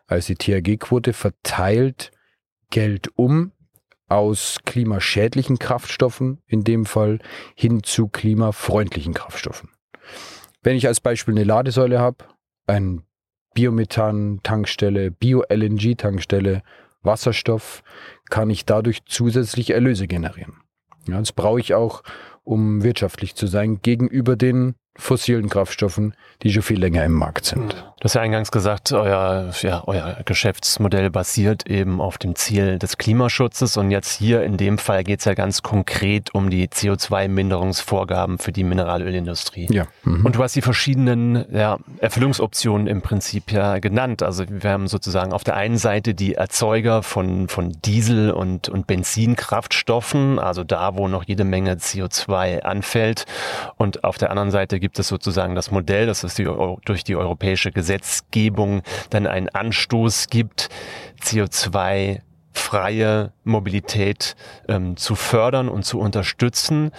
Also 0.08 0.34
die 0.34 0.62
THG-Quote 0.62 1.14
verteilt 1.14 2.12
Geld 2.72 3.10
um 3.16 3.52
aus 4.10 4.60
klimaschädlichen 4.66 5.60
Kraftstoffen, 5.60 6.42
in 6.48 6.64
dem 6.64 6.86
Fall, 6.86 7.20
hin 7.56 7.84
zu 7.84 8.08
klimafreundlichen 8.08 9.14
Kraftstoffen. 9.14 9.70
Wenn 10.62 10.76
ich 10.76 10.88
als 10.88 11.00
Beispiel 11.00 11.36
eine 11.36 11.46
Ladesäule 11.46 12.00
habe, 12.00 12.26
ein 12.68 13.04
Biomethan-Tankstelle, 13.54 15.12
Bio-LNG-Tankstelle, 15.12 16.62
Wasserstoff, 17.02 17.84
kann 18.30 18.50
ich 18.50 18.66
dadurch 18.66 19.06
zusätzlich 19.06 19.70
Erlöse 19.72 20.08
generieren. 20.08 20.62
Ja, 21.08 21.18
das 21.18 21.32
brauche 21.32 21.60
ich 21.60 21.74
auch, 21.74 22.04
um 22.44 22.84
wirtschaftlich 22.84 23.36
zu 23.36 23.48
sein 23.48 23.82
gegenüber 23.82 24.36
den 24.36 24.76
fossilen 25.00 25.50
Kraftstoffen, 25.50 26.14
die 26.44 26.52
schon 26.52 26.62
viel 26.62 26.80
länger 26.80 27.04
im 27.06 27.14
Markt 27.14 27.46
sind. 27.46 27.74
Du 28.00 28.06
hast 28.06 28.14
ja 28.14 28.22
eingangs 28.22 28.52
gesagt, 28.52 28.94
euer, 28.94 29.52
ja, 29.62 29.84
euer 29.86 30.18
Geschäftsmodell 30.24 31.10
basiert 31.10 31.70
eben 31.70 32.00
auf 32.00 32.18
dem 32.18 32.36
Ziel 32.36 32.80
des 32.80 32.98
Klimaschutzes 32.98 33.76
und 33.76 33.92
jetzt 33.92 34.18
hier 34.18 34.44
in 34.44 34.56
dem 34.56 34.78
Fall 34.78 35.04
geht 35.04 35.20
es 35.20 35.26
ja 35.26 35.34
ganz 35.34 35.64
konkret 35.64 36.34
um 36.34 36.50
die 36.50 36.68
CO2-Minderungsvorgaben 36.68 38.38
für 38.38 38.54
die 38.54 38.64
Mineralölindustrie. 38.64 39.68
Ja. 39.70 39.86
Mhm. 40.04 40.26
Und 40.26 40.36
du 40.36 40.44
hast 40.44 40.56
die 40.56 40.62
verschiedenen 40.62 41.46
ja, 41.52 41.78
Erfüllungsoptionen 42.00 42.88
im 42.88 43.02
Prinzip 43.02 43.52
ja 43.52 43.80
genannt. 43.80 44.24
Also 44.24 44.46
wir 44.48 44.70
haben 44.70 44.88
sozusagen 44.88 45.34
auf 45.34 45.44
der 45.44 45.56
einen 45.56 45.78
Seite 45.78 46.14
die 46.14 46.36
Erzeuger 46.36 47.04
von, 47.04 47.50
von 47.50 47.76
Diesel- 47.84 48.32
und, 48.32 48.70
und 48.70 48.88
Benzinkraftstoffen, 48.88 50.40
also 50.40 50.64
da, 50.64 50.96
wo 50.96 51.10
noch 51.10 51.26
jede 51.26 51.44
Menge 51.44 51.74
CO2 51.74 52.29
CO2 52.30 52.62
anfällt. 52.62 53.26
Und 53.78 54.04
auf 54.04 54.18
der 54.18 54.30
anderen 54.30 54.52
Seite 54.52 54.80
gibt 54.80 55.00
es 55.00 55.08
sozusagen 55.08 55.56
das 55.56 55.72
Modell, 55.72 56.06
dass 56.06 56.24
es 56.24 56.36
die, 56.36 56.48
durch 56.86 57.04
die 57.04 57.16
europäische 57.16 57.72
Gesetzgebung 57.72 58.82
dann 59.10 59.28
einen 59.28 59.50
Anstoß 59.50 60.28
gibt, 60.28 60.70
CO2 61.22 62.22
freie 62.52 63.32
Mobilität 63.44 64.36
ähm, 64.68 64.98
zu 64.98 65.16
fördern 65.16 65.70
und 65.70 65.84
zu 65.84 66.00
unterstützen. 66.00 66.92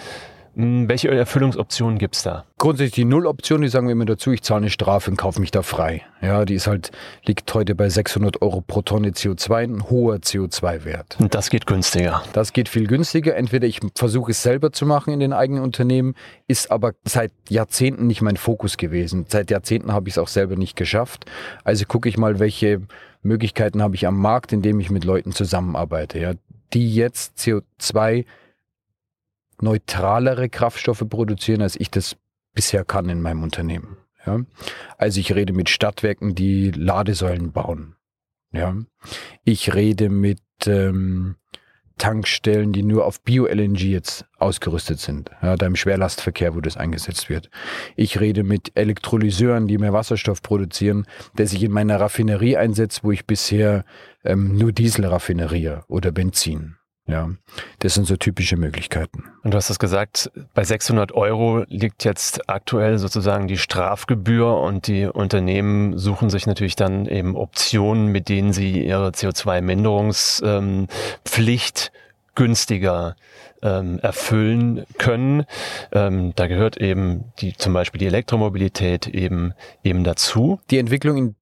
Hm, 0.55 0.89
welche 0.89 1.09
Erfüllungsoptionen 1.09 1.97
gibt 1.97 2.15
es 2.15 2.23
da? 2.23 2.45
Grundsätzlich 2.57 2.93
die 2.93 3.05
Nulloption, 3.05 3.61
die 3.61 3.69
sagen 3.69 3.87
wir 3.87 3.93
immer 3.93 4.05
dazu, 4.05 4.31
ich 4.31 4.41
zahle 4.43 4.59
eine 4.59 4.69
Strafe 4.69 5.09
und 5.09 5.17
kaufe 5.17 5.39
mich 5.39 5.51
da 5.51 5.61
frei. 5.61 6.03
Ja, 6.21 6.45
die 6.45 6.55
ist 6.55 6.67
halt, 6.67 6.91
liegt 7.25 7.51
heute 7.53 7.73
bei 7.73 7.89
600 7.89 8.41
Euro 8.41 8.61
pro 8.61 8.81
Tonne 8.81 9.09
CO2, 9.09 9.55
ein 9.55 9.89
hoher 9.89 10.17
CO2-Wert. 10.17 11.17
Und 11.19 11.33
das 11.33 11.49
geht 11.49 11.65
günstiger. 11.65 12.23
Das 12.33 12.53
geht 12.53 12.69
viel 12.69 12.87
günstiger. 12.87 13.35
Entweder 13.35 13.67
ich 13.67 13.79
versuche 13.95 14.31
es 14.31 14.43
selber 14.43 14.71
zu 14.71 14.85
machen 14.85 15.13
in 15.13 15.19
den 15.19 15.33
eigenen 15.33 15.63
Unternehmen, 15.63 16.15
ist 16.47 16.69
aber 16.69 16.93
seit 17.05 17.31
Jahrzehnten 17.49 18.07
nicht 18.07 18.21
mein 18.21 18.37
Fokus 18.37 18.77
gewesen. 18.77 19.25
Seit 19.29 19.51
Jahrzehnten 19.51 19.93
habe 19.93 20.09
ich 20.09 20.15
es 20.15 20.17
auch 20.17 20.27
selber 20.27 20.57
nicht 20.57 20.75
geschafft. 20.75 21.25
Also 21.63 21.85
gucke 21.85 22.09
ich 22.09 22.17
mal, 22.17 22.39
welche 22.39 22.81
Möglichkeiten 23.23 23.81
habe 23.81 23.95
ich 23.95 24.05
am 24.05 24.19
Markt, 24.19 24.51
indem 24.51 24.79
ich 24.79 24.89
mit 24.89 25.05
Leuten 25.05 25.31
zusammenarbeite, 25.31 26.19
ja, 26.19 26.33
die 26.73 26.93
jetzt 26.93 27.37
CO2 27.37 28.25
neutralere 29.61 30.49
Kraftstoffe 30.49 31.05
produzieren, 31.09 31.61
als 31.61 31.79
ich 31.79 31.91
das 31.91 32.17
bisher 32.53 32.83
kann 32.83 33.09
in 33.09 33.21
meinem 33.21 33.43
Unternehmen. 33.43 33.97
Ja? 34.25 34.39
Also 34.97 35.19
ich 35.19 35.33
rede 35.33 35.53
mit 35.53 35.69
Stadtwerken, 35.69 36.35
die 36.35 36.71
Ladesäulen 36.71 37.51
bauen. 37.51 37.95
Ja? 38.51 38.75
Ich 39.43 39.73
rede 39.73 40.09
mit 40.09 40.41
ähm, 40.65 41.35
Tankstellen, 42.01 42.73
die 42.73 42.81
nur 42.81 43.05
auf 43.05 43.21
Bio-LNG 43.21 43.79
jetzt 43.81 44.25
ausgerüstet 44.39 44.99
sind, 44.99 45.29
ja, 45.43 45.55
da 45.55 45.67
im 45.67 45.75
Schwerlastverkehr, 45.75 46.55
wo 46.55 46.59
das 46.59 46.75
eingesetzt 46.75 47.29
wird. 47.29 47.51
Ich 47.95 48.19
rede 48.19 48.43
mit 48.43 48.71
Elektrolyseuren, 48.73 49.67
die 49.67 49.77
mehr 49.77 49.93
Wasserstoff 49.93 50.41
produzieren, 50.41 51.05
der 51.37 51.45
sich 51.45 51.61
in 51.61 51.71
meiner 51.71 51.99
Raffinerie 51.99 52.57
einsetzt, 52.57 53.03
wo 53.03 53.11
ich 53.11 53.27
bisher 53.27 53.85
ähm, 54.23 54.57
nur 54.57 54.71
Diesel 54.71 55.05
raffineriere 55.05 55.83
oder 55.87 56.11
Benzin. 56.11 56.75
Ja, 57.07 57.29
das 57.79 57.95
sind 57.95 58.05
so 58.05 58.15
typische 58.15 58.57
Möglichkeiten. 58.57 59.23
Und 59.43 59.53
du 59.53 59.57
hast 59.57 59.69
es 59.69 59.79
gesagt, 59.79 60.31
bei 60.53 60.63
600 60.63 61.11
Euro 61.13 61.65
liegt 61.67 62.05
jetzt 62.05 62.49
aktuell 62.49 62.97
sozusagen 62.99 63.47
die 63.47 63.57
Strafgebühr 63.57 64.55
und 64.57 64.85
die 64.87 65.05
Unternehmen 65.05 65.97
suchen 65.97 66.29
sich 66.29 66.45
natürlich 66.45 66.75
dann 66.75 67.07
eben 67.07 67.35
Optionen, 67.35 68.07
mit 68.07 68.29
denen 68.29 68.53
sie 68.53 68.85
ihre 68.85 69.09
CO2-Minderungspflicht 69.09 71.91
günstiger 72.35 73.15
ähm, 73.61 73.99
erfüllen 73.99 74.85
können. 74.97 75.45
Ähm, 75.91 76.33
da 76.35 76.47
gehört 76.47 76.77
eben 76.77 77.25
die, 77.39 77.53
zum 77.53 77.73
Beispiel 77.73 77.99
die 77.99 78.07
Elektromobilität 78.07 79.07
eben, 79.07 79.53
eben 79.83 80.03
dazu. 80.03 80.59
Die 80.69 80.77
Entwicklung 80.77 81.17
in 81.17 81.35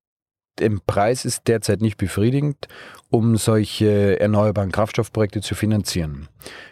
im 0.61 0.81
Preis 0.85 1.25
ist 1.25 1.47
derzeit 1.47 1.81
nicht 1.81 1.97
befriedigend, 1.97 2.67
um 3.09 3.37
solche 3.37 4.19
erneuerbaren 4.19 4.71
Kraftstoffprojekte 4.71 5.41
zu 5.41 5.55
finanzieren. 5.55 6.27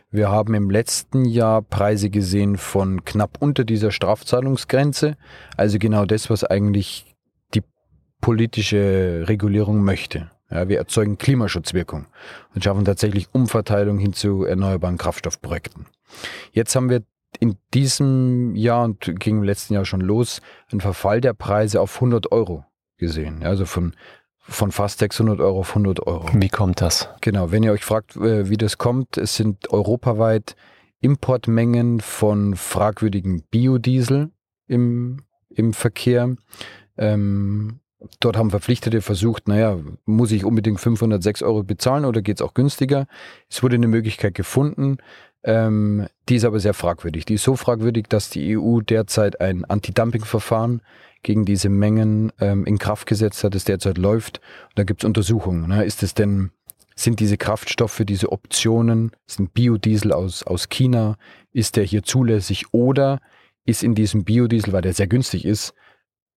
Wir 0.10 0.30
haben 0.30 0.54
im 0.54 0.70
letzten 0.70 1.26
Jahr 1.26 1.62
Preise 1.62 2.10
gesehen 2.10 2.58
von 2.58 3.04
knapp 3.04 3.38
unter 3.42 3.66
dieser 3.66 3.92
Strafzahlungsgrenze, 3.92 5.18
also 5.58 5.80
genau 5.80 6.06
das, 6.06 6.30
was 6.30 6.44
eigentlich 6.44 7.14
die 7.54 7.64
politische 8.22 9.26
Regulierung 9.28 9.84
möchte. 9.84 10.32
Ja, 10.50 10.70
wir 10.70 10.78
erzeugen 10.78 11.18
Klimaschutzwirkung 11.18 12.08
und 12.56 12.64
schaffen 12.64 12.86
tatsächlich 12.86 13.28
Umverteilung 13.34 13.98
hin 13.98 14.14
zu 14.14 14.46
erneuerbaren 14.46 14.98
Kraftstoffprojekten. 14.98 15.88
Jetzt 16.54 16.74
haben 16.76 16.90
wir 16.90 17.04
in 17.42 17.58
diesem 17.74 18.56
Jahr 18.56 18.86
und 18.86 19.20
ging 19.20 19.40
im 19.40 19.44
letzten 19.44 19.74
Jahr 19.74 19.84
schon 19.84 20.00
los, 20.00 20.42
einen 20.72 20.80
Verfall 20.80 21.20
der 21.20 21.34
Preise 21.34 21.82
auf 21.82 21.96
100 21.96 22.32
Euro 22.32 22.64
gesehen. 22.98 23.44
Also 23.44 23.66
von, 23.66 23.94
von 24.40 24.72
fast 24.72 25.00
600 25.00 25.40
Euro 25.40 25.60
auf 25.60 25.70
100 25.70 26.06
Euro. 26.06 26.28
Wie 26.34 26.50
kommt 26.50 26.82
das? 26.82 27.10
Genau, 27.22 27.52
wenn 27.52 27.64
ihr 27.64 27.72
euch 27.72 27.86
fragt, 27.86 28.16
äh, 28.16 28.50
wie 28.50 28.58
das 28.58 28.78
kommt, 28.78 29.18
es 29.18 29.36
sind 29.36 29.70
europaweit 29.72 30.56
Importmengen 31.00 32.00
von 32.00 32.56
fragwürdigen 32.56 33.44
Biodiesel 33.44 34.32
im, 34.68 35.24
im 35.50 35.74
Verkehr. 35.74 36.36
Ähm, 36.98 37.80
dort 38.20 38.38
haben 38.38 38.50
Verpflichtete 38.50 39.02
versucht, 39.02 39.48
naja, 39.48 39.78
muss 40.06 40.32
ich 40.32 40.44
unbedingt 40.44 40.80
506 40.80 41.44
Euro 41.44 41.64
bezahlen 41.64 42.06
oder 42.06 42.22
geht 42.22 42.38
es 42.38 42.42
auch 42.42 42.54
günstiger? 42.54 43.08
Es 43.50 43.62
wurde 43.62 43.76
eine 43.76 43.88
Möglichkeit 43.88 44.34
gefunden, 44.34 44.98
ähm, 45.44 46.08
die 46.28 46.36
ist 46.36 46.46
aber 46.46 46.60
sehr 46.60 46.74
fragwürdig. 46.74 47.26
Die 47.26 47.36
ist 47.36 47.44
so 47.44 47.56
fragwürdig, 47.56 48.08
dass 48.10 48.30
die 48.30 48.58
EU 48.58 48.82
derzeit 48.82 49.40
ein 49.40 49.66
Anti-Dumping-Verfahren 49.66 50.82
gegen 51.28 51.44
diese 51.44 51.68
Mengen 51.68 52.32
ähm, 52.40 52.66
in 52.66 52.78
Kraft 52.78 53.06
gesetzt 53.06 53.44
hat, 53.44 53.54
das 53.54 53.66
derzeit 53.66 53.98
läuft. 53.98 54.38
Und 54.70 54.80
da 54.80 54.84
gibt 54.86 55.04
es 55.04 55.06
Untersuchungen. 55.06 55.68
Ne? 55.68 55.84
Ist 55.84 56.02
es 56.02 56.14
denn, 56.14 56.52
sind 56.96 57.20
diese 57.20 57.36
Kraftstoffe, 57.36 58.02
diese 58.06 58.32
Optionen, 58.32 59.12
sind 59.26 59.54
Biodiesel 59.54 60.14
aus, 60.14 60.44
aus 60.44 60.70
China, 60.70 61.18
ist 61.52 61.76
der 61.76 61.84
hier 61.84 62.04
zulässig 62.04 62.74
oder 62.74 63.20
ist 63.66 63.84
in 63.84 63.94
diesem 63.94 64.24
Biodiesel, 64.24 64.72
weil 64.72 64.84
der 64.84 64.94
sehr 64.94 65.08
günstig 65.08 65.44
ist, 65.44 65.74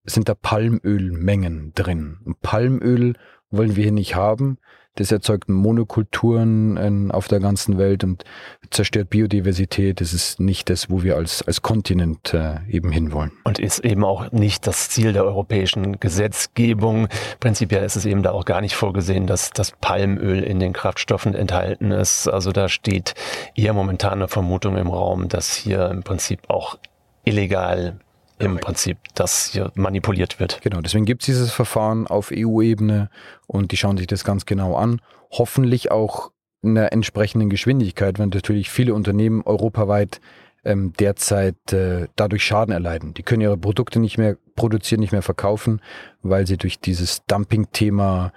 sind 0.02 0.28
da 0.28 0.34
Palmölmengen 0.34 1.72
drin. 1.76 2.18
Und 2.24 2.40
Palmöl 2.40 3.14
wollen 3.48 3.76
wir 3.76 3.84
hier 3.84 3.92
nicht 3.92 4.16
haben. 4.16 4.58
Das 4.96 5.12
erzeugt 5.12 5.48
Monokulturen 5.48 6.76
äh, 6.76 7.12
auf 7.12 7.28
der 7.28 7.40
ganzen 7.40 7.78
Welt 7.78 8.04
und 8.04 8.24
zerstört 8.70 9.10
Biodiversität. 9.10 10.00
Das 10.00 10.12
ist 10.12 10.40
nicht 10.40 10.68
das, 10.68 10.90
wo 10.90 11.02
wir 11.02 11.16
als, 11.16 11.42
als 11.42 11.62
Kontinent 11.62 12.34
äh, 12.34 12.56
eben 12.68 12.90
hinwollen. 12.90 13.32
Und 13.44 13.58
ist 13.58 13.84
eben 13.84 14.04
auch 14.04 14.32
nicht 14.32 14.66
das 14.66 14.90
Ziel 14.90 15.12
der 15.12 15.24
europäischen 15.24 16.00
Gesetzgebung. 16.00 17.08
Prinzipiell 17.38 17.84
ist 17.84 17.96
es 17.96 18.04
eben 18.04 18.22
da 18.22 18.32
auch 18.32 18.44
gar 18.44 18.60
nicht 18.60 18.74
vorgesehen, 18.74 19.26
dass 19.26 19.50
das 19.50 19.72
Palmöl 19.80 20.42
in 20.42 20.58
den 20.58 20.72
Kraftstoffen 20.72 21.34
enthalten 21.34 21.92
ist. 21.92 22.28
Also 22.28 22.50
da 22.50 22.68
steht 22.68 23.14
eher 23.54 23.72
momentan 23.72 24.14
eine 24.14 24.28
Vermutung 24.28 24.76
im 24.76 24.88
Raum, 24.88 25.28
dass 25.28 25.54
hier 25.54 25.88
im 25.88 26.02
Prinzip 26.02 26.40
auch 26.48 26.78
illegal 27.24 28.00
im 28.40 28.58
Prinzip 28.58 28.98
das 29.14 29.46
hier 29.52 29.70
manipuliert 29.74 30.40
wird. 30.40 30.60
Genau, 30.62 30.80
deswegen 30.80 31.04
gibt 31.04 31.22
es 31.22 31.26
dieses 31.26 31.52
Verfahren 31.52 32.06
auf 32.06 32.32
EU-Ebene 32.34 33.10
und 33.46 33.72
die 33.72 33.76
schauen 33.76 33.96
sich 33.96 34.06
das 34.06 34.24
ganz 34.24 34.46
genau 34.46 34.76
an. 34.76 35.00
Hoffentlich 35.30 35.90
auch 35.90 36.30
in 36.62 36.74
der 36.74 36.92
entsprechenden 36.92 37.50
Geschwindigkeit, 37.50 38.18
weil 38.18 38.26
natürlich 38.26 38.70
viele 38.70 38.94
Unternehmen 38.94 39.42
europaweit 39.42 40.20
ähm, 40.64 40.92
derzeit 40.98 41.72
äh, 41.72 42.08
dadurch 42.16 42.44
Schaden 42.44 42.72
erleiden. 42.72 43.14
Die 43.14 43.22
können 43.22 43.42
ihre 43.42 43.56
Produkte 43.56 43.98
nicht 43.98 44.18
mehr 44.18 44.36
produzieren, 44.56 45.00
nicht 45.00 45.12
mehr 45.12 45.22
verkaufen, 45.22 45.80
weil 46.22 46.46
sie 46.46 46.58
durch 46.58 46.80
dieses 46.80 47.24
Dumping-Thema 47.26 48.32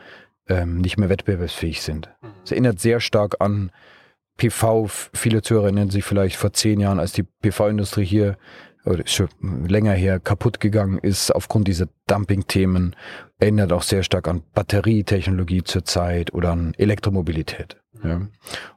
ähm, 0.47 0.77
nicht 0.77 0.97
mehr 0.97 1.09
wettbewerbsfähig 1.09 1.81
sind. 1.81 2.09
Es 2.43 2.51
erinnert 2.51 2.79
sehr 2.79 2.99
stark 2.99 3.35
an 3.39 3.71
PV. 4.37 4.87
Viele 5.13 5.41
Zuhörer 5.41 5.65
erinnern 5.65 5.89
sich 5.89 6.03
vielleicht 6.03 6.37
vor 6.37 6.53
zehn 6.53 6.79
Jahren, 6.79 6.99
als 6.99 7.11
die 7.11 7.23
PV-Industrie 7.23 8.05
hier 8.05 8.37
oder 8.85 9.05
schon 9.05 9.29
länger 9.67 9.93
her 9.93 10.19
kaputt 10.19 10.59
gegangen 10.59 10.97
ist 10.97 11.31
aufgrund 11.31 11.67
dieser 11.67 11.87
Dumping-Themen, 12.07 12.95
erinnert 13.39 13.71
auch 13.71 13.83
sehr 13.83 14.03
stark 14.03 14.27
an 14.27 14.43
Batterietechnologie 14.53 15.63
zurzeit 15.63 16.33
oder 16.33 16.51
an 16.51 16.73
Elektromobilität. 16.77 17.77
Ja. 18.03 18.21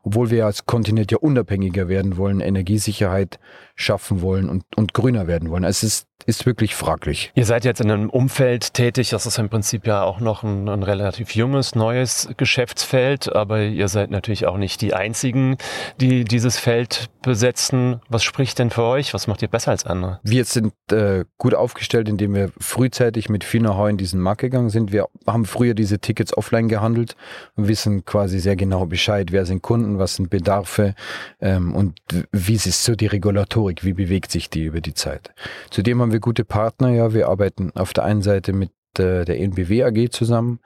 Obwohl 0.02 0.30
wir 0.30 0.47
als 0.47 0.66
Kontinent 0.66 1.11
ja 1.11 1.18
unabhängiger 1.18 1.88
werden 1.88 2.16
wollen, 2.16 2.40
Energiesicherheit 2.40 3.38
schaffen 3.75 4.21
wollen 4.23 4.49
und, 4.49 4.64
und 4.76 4.95
grüner 4.95 5.26
werden 5.26 5.50
wollen. 5.50 5.64
Es 5.64 5.83
ist, 5.83 6.06
ist 6.26 6.47
wirklich 6.47 6.75
fraglich. 6.75 7.33
Ihr 7.35 7.45
seid 7.45 7.64
jetzt 7.64 7.80
in 7.80 7.90
einem 7.90 8.11
Umfeld 8.11 8.75
tätig, 8.75 9.11
das 9.11 9.26
ist 9.26 9.38
im 9.38 9.49
Prinzip 9.49 9.87
ja 9.87 10.02
auch 10.02 10.21
noch 10.21 10.42
ein, 10.42 10.68
ein 10.68 10.83
relativ 10.83 11.35
junges, 11.35 11.75
neues 11.75 12.28
Geschäftsfeld, 12.37 13.35
aber 13.35 13.62
ihr 13.62 13.88
seid 13.88 14.11
natürlich 14.11 14.47
auch 14.47 14.59
nicht 14.59 14.80
die 14.80 14.95
Einzigen, 14.95 15.56
die 16.00 16.25
dieses 16.25 16.59
Feld 16.59 17.11
besetzen. 17.23 18.00
Was 18.09 18.23
spricht 18.23 18.59
denn 18.59 18.71
für 18.71 18.85
euch? 18.85 19.12
Was 19.12 19.26
macht 19.26 19.42
ihr 19.42 19.49
besser 19.49 19.73
als 19.73 19.85
andere? 19.85 20.21
Wir 20.23 20.45
sind 20.45 20.73
äh, 20.92 21.25
gut 21.37 21.54
aufgestellt, 21.54 22.09
indem 22.09 22.35
wir 22.35 22.50
frühzeitig 22.59 23.15
mit 23.28 23.44
viel 23.44 23.61
Know-how 23.61 23.88
in 23.88 23.96
diesen 23.96 24.20
Markt 24.20 24.42
gegangen 24.42 24.68
sind. 24.68 24.92
Wir 24.92 25.08
haben 25.26 25.44
früher 25.46 25.75
diese 25.75 25.99
Tickets 25.99 26.37
offline 26.37 26.68
gehandelt 26.68 27.16
und 27.56 27.68
wissen 27.68 28.04
quasi 28.04 28.38
sehr 28.38 28.56
genau 28.56 28.87
Bescheid, 28.87 29.32
wer 29.32 29.46
sind 29.46 29.62
Kunden, 29.62 29.99
was 29.99 30.16
sind 30.16 30.30
Bedarfe 30.30 30.94
ähm, 31.40 31.75
und 31.75 31.99
wie 32.32 32.54
ist 32.54 32.85
so 32.85 32.94
die 32.94 33.06
Regulatorik 33.06 33.85
wie 33.85 33.92
bewegt 33.92 34.30
sich 34.30 34.50
die 34.50 34.64
über 34.64 34.80
die 34.80 34.94
Zeit. 34.94 35.32
Zudem 35.70 36.00
haben 36.00 36.12
wir 36.12 36.20
gute 36.20 36.44
Partner, 36.44 36.90
ja, 36.90 37.14
wir 37.14 37.28
arbeiten 37.28 37.73
auf 37.75 37.92
der 37.92 38.04
einen 38.04 38.23
Seite 38.23 38.52
mit 38.52 38.70
äh, 38.99 39.25
der 39.25 39.40
NBW 39.40 39.85
AG 39.85 40.11
zusammen, 40.11 40.61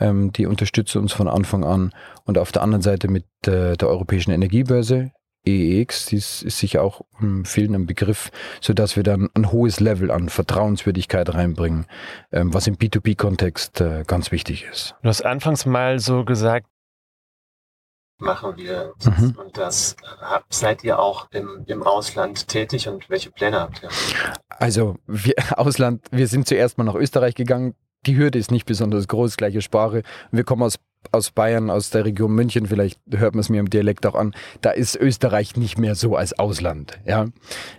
ähm, 0.00 0.32
die 0.32 0.46
unterstützt 0.46 0.96
uns 0.96 1.12
von 1.12 1.28
Anfang 1.28 1.64
an 1.64 1.92
und 2.24 2.38
auf 2.38 2.52
der 2.52 2.62
anderen 2.62 2.82
Seite 2.82 3.08
mit 3.08 3.24
äh, 3.46 3.76
der 3.76 3.88
Europäischen 3.88 4.32
Energiebörse, 4.32 5.12
EEX, 5.44 6.06
dies 6.06 6.42
ist 6.42 6.58
sicher 6.58 6.82
auch 6.82 7.02
vielen 7.44 7.74
ein 7.74 7.86
Begriff, 7.86 8.30
sodass 8.60 8.96
wir 8.96 9.02
dann 9.02 9.28
ein 9.34 9.50
hohes 9.50 9.80
Level 9.80 10.10
an 10.10 10.28
Vertrauenswürdigkeit 10.28 11.34
reinbringen, 11.34 11.86
ähm, 12.30 12.54
was 12.54 12.66
im 12.66 12.76
B2B-Kontext 12.76 13.80
äh, 13.80 14.04
ganz 14.06 14.30
wichtig 14.30 14.66
ist. 14.70 14.94
Du 15.02 15.08
hast 15.08 15.24
anfangs 15.24 15.66
mal 15.66 15.98
so 15.98 16.24
gesagt, 16.24 16.66
machen 18.22 18.56
wir 18.56 18.94
mhm. 19.04 19.36
und 19.36 19.58
das. 19.58 19.96
Seid 20.48 20.84
ihr 20.84 20.98
auch 20.98 21.28
im, 21.32 21.64
im 21.66 21.82
Ausland 21.82 22.48
tätig 22.48 22.88
und 22.88 23.10
welche 23.10 23.30
Pläne 23.30 23.60
habt 23.60 23.82
ihr? 23.82 23.90
Also 24.48 24.96
wir, 25.06 25.34
Ausland, 25.58 26.06
wir 26.10 26.28
sind 26.28 26.46
zuerst 26.46 26.78
mal 26.78 26.84
nach 26.84 26.94
Österreich 26.94 27.34
gegangen. 27.34 27.74
Die 28.06 28.16
Hürde 28.16 28.38
ist 28.38 28.50
nicht 28.50 28.66
besonders 28.66 29.06
groß, 29.06 29.36
gleiche 29.36 29.62
Sprache. 29.62 30.02
Wir 30.30 30.44
kommen 30.44 30.62
aus 30.62 30.78
aus 31.10 31.30
Bayern, 31.30 31.70
aus 31.70 31.90
der 31.90 32.04
Region 32.04 32.32
München, 32.32 32.66
vielleicht 32.66 33.00
hört 33.10 33.34
man 33.34 33.40
es 33.40 33.48
mir 33.48 33.60
im 33.60 33.68
Dialekt 33.70 34.06
auch 34.06 34.14
an, 34.14 34.34
da 34.60 34.70
ist 34.70 34.96
Österreich 34.96 35.56
nicht 35.56 35.78
mehr 35.78 35.94
so 35.94 36.16
als 36.16 36.38
Ausland. 36.38 36.98
Ja? 37.04 37.26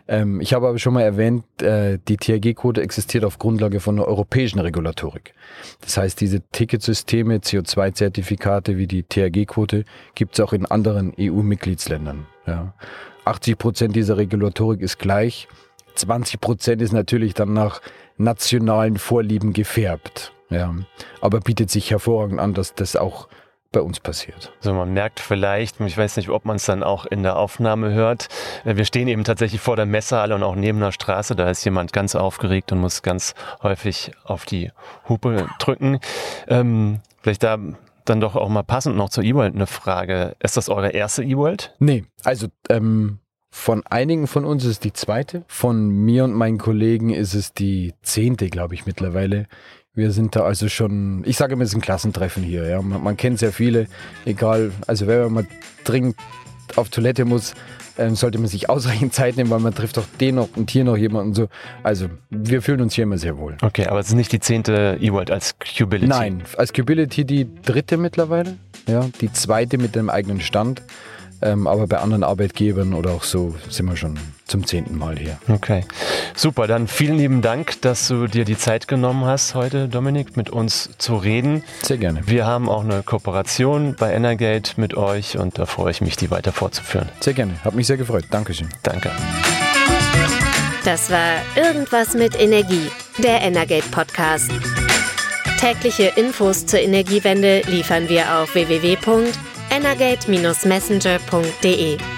Ähm, 0.07 0.41
ich 0.41 0.53
habe 0.53 0.67
aber 0.67 0.79
schon 0.79 0.93
mal 0.93 1.01
erwähnt, 1.01 1.45
äh, 1.61 1.99
die 2.07 2.17
THG-Quote 2.17 2.81
existiert 2.81 3.23
auf 3.23 3.39
Grundlage 3.39 3.79
von 3.79 3.95
einer 3.95 4.07
europäischen 4.07 4.59
Regulatorik. 4.59 5.33
Das 5.81 5.97
heißt, 5.97 6.19
diese 6.19 6.41
Ticketsysteme, 6.51 7.37
CO2-Zertifikate 7.37 8.77
wie 8.77 8.87
die 8.87 9.03
THG-Quote 9.03 9.85
gibt 10.15 10.33
es 10.33 10.39
auch 10.39 10.53
in 10.53 10.65
anderen 10.65 11.13
EU-Mitgliedsländern. 11.17 12.27
Ja? 12.45 12.73
80 13.25 13.57
Prozent 13.57 13.95
dieser 13.95 14.17
Regulatorik 14.17 14.81
ist 14.81 14.99
gleich. 14.99 15.47
20 15.95 16.41
Prozent 16.41 16.81
ist 16.81 16.91
natürlich 16.91 17.33
dann 17.33 17.53
nach 17.53 17.81
nationalen 18.17 18.97
Vorlieben 18.97 19.53
gefärbt. 19.53 20.32
Ja, 20.49 20.73
aber 21.21 21.39
bietet 21.39 21.69
sich 21.71 21.89
hervorragend 21.91 22.39
an, 22.39 22.53
dass 22.53 22.75
das 22.75 22.95
auch 22.95 23.27
bei 23.73 23.81
uns 23.81 23.99
passiert. 23.99 24.53
So, 24.61 24.73
man 24.73 24.93
merkt 24.93 25.19
vielleicht, 25.19 25.81
ich 25.81 25.97
weiß 25.97 26.15
nicht, 26.15 26.29
ob 26.29 26.45
man 26.45 26.55
es 26.55 26.65
dann 26.65 26.83
auch 26.83 27.05
in 27.05 27.23
der 27.23 27.35
Aufnahme 27.35 27.91
hört, 27.91 28.29
äh, 28.63 28.77
wir 28.77 28.85
stehen 28.85 29.09
eben 29.09 29.25
tatsächlich 29.25 29.59
vor 29.59 29.75
der 29.75 29.85
Messehalle 29.85 30.35
und 30.35 30.43
auch 30.43 30.55
neben 30.55 30.79
der 30.79 30.93
Straße, 30.93 31.35
da 31.35 31.49
ist 31.49 31.65
jemand 31.65 31.91
ganz 31.91 32.15
aufgeregt 32.15 32.71
und 32.71 32.79
muss 32.79 33.01
ganz 33.01 33.33
häufig 33.61 34.11
auf 34.23 34.45
die 34.45 34.71
Hupe 35.09 35.49
drücken. 35.59 35.99
Ähm, 36.47 37.01
vielleicht 37.21 37.43
da 37.43 37.57
dann 38.05 38.21
doch 38.21 38.35
auch 38.35 38.49
mal 38.49 38.63
passend 38.63 38.95
noch 38.95 39.09
zur 39.09 39.23
E-World 39.23 39.55
eine 39.55 39.67
Frage. 39.67 40.35
Ist 40.39 40.57
das 40.57 40.69
eure 40.69 40.89
erste 40.89 41.23
E-World? 41.23 41.73
Nee, 41.79 42.05
also 42.23 42.47
ähm, 42.69 43.19
von 43.49 43.85
einigen 43.85 44.27
von 44.27 44.45
uns 44.45 44.63
ist 44.65 44.71
es 44.71 44.79
die 44.79 44.93
zweite. 44.93 45.45
Von 45.47 45.87
mir 45.87 46.25
und 46.25 46.33
meinen 46.33 46.57
Kollegen 46.57 47.11
ist 47.11 47.33
es 47.33 47.53
die 47.53 47.93
zehnte, 48.01 48.49
glaube 48.49 48.73
ich, 48.73 48.85
mittlerweile. 48.85 49.47
Wir 49.95 50.11
sind 50.11 50.35
da 50.35 50.41
also 50.41 50.69
schon, 50.69 51.21
ich 51.23 51.37
sage 51.37 51.53
immer, 51.53 51.63
es 51.63 51.69
ist 51.69 51.75
ein 51.75 51.81
Klassentreffen 51.81 52.41
hier. 52.41 52.67
Ja. 52.67 52.81
Man, 52.81 53.03
man 53.03 53.15
kennt 53.15 53.37
sehr 53.37 53.53
viele, 53.53 53.85
egal, 54.25 54.71
also 54.87 55.05
wenn 55.05 55.21
man 55.21 55.33
mal 55.33 55.47
dringend 55.83 56.15
auf 56.75 56.89
Toilette 56.89 57.25
muss, 57.25 57.53
ähm, 57.99 58.15
sollte 58.15 58.39
man 58.39 58.47
sich 58.47 58.71
ausreichend 58.71 59.13
Zeit 59.13 59.37
nehmen, 59.37 59.51
weil 59.51 59.59
man 59.59 59.75
trifft 59.75 59.97
doch 59.97 60.05
den 60.19 60.35
noch 60.35 60.49
und 60.55 60.71
hier 60.71 60.83
noch 60.83 60.97
jemanden 60.97 61.29
und 61.29 61.35
so. 61.35 61.47
Also 61.83 62.07
wir 62.31 62.63
fühlen 62.63 62.81
uns 62.81 62.95
hier 62.95 63.03
immer 63.03 63.19
sehr 63.19 63.37
wohl. 63.37 63.55
Okay, 63.61 63.85
aber 63.85 63.99
es 63.99 64.07
ist 64.07 64.15
nicht 64.15 64.31
die 64.31 64.39
zehnte 64.39 64.97
E-World 64.99 65.29
als 65.29 65.53
Cubility? 65.59 66.07
Nein, 66.07 66.41
als 66.57 66.73
Cubility 66.73 67.23
die 67.23 67.47
dritte 67.61 67.97
mittlerweile, 67.97 68.57
ja, 68.87 69.07
die 69.21 69.31
zweite 69.31 69.77
mit 69.77 69.93
dem 69.93 70.09
eigenen 70.09 70.41
Stand. 70.41 70.81
Ähm, 71.43 71.67
aber 71.67 71.87
bei 71.87 71.97
anderen 71.97 72.23
Arbeitgebern 72.23 72.93
oder 72.93 73.11
auch 73.11 73.23
so 73.23 73.53
sind 73.69 73.85
wir 73.87 73.97
schon 73.97 74.17
zum 74.45 74.65
zehnten 74.65 74.97
Mal 74.97 75.17
hier. 75.17 75.37
Okay, 75.49 75.83
super. 76.35 76.67
Dann 76.67 76.87
vielen 76.87 77.17
lieben 77.17 77.41
Dank, 77.41 77.81
dass 77.81 78.07
du 78.07 78.27
dir 78.27 78.45
die 78.45 78.57
Zeit 78.57 78.87
genommen 78.87 79.25
hast, 79.25 79.53
heute, 79.53 79.89
Dominik, 79.89 80.37
mit 80.37 80.49
uns 80.49 80.89
zu 80.97 81.17
reden. 81.17 81.63
Sehr 81.81 81.97
gerne. 81.97 82.21
Wir 82.27 82.45
haben 82.45 82.69
auch 82.69 82.83
eine 82.83 83.03
Kooperation 83.03 83.95
bei 83.99 84.13
Energate 84.13 84.71
mit 84.77 84.95
euch 84.95 85.37
und 85.37 85.59
da 85.59 85.65
freue 85.65 85.91
ich 85.91 85.99
mich, 85.99 86.15
die 86.15 86.31
weiter 86.31 86.53
fortzuführen. 86.53 87.09
Sehr 87.19 87.33
gerne. 87.33 87.53
Hat 87.63 87.75
mich 87.75 87.87
sehr 87.87 87.97
gefreut. 87.97 88.25
Dankeschön. 88.29 88.69
Danke. 88.81 89.11
Das 90.85 91.09
war 91.09 91.35
Irgendwas 91.55 92.13
mit 92.13 92.39
Energie, 92.39 92.89
der 93.17 93.41
Energate 93.41 93.87
Podcast. 93.91 94.49
Tägliche 95.59 96.11
Infos 96.15 96.65
zur 96.65 96.79
Energiewende 96.79 97.61
liefern 97.67 98.07
wir 98.07 98.37
auf 98.37 98.53
www 98.55 98.97
energate-messenger.de. 99.73 102.12